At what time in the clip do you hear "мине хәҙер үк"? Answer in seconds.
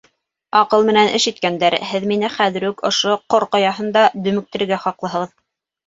2.13-2.83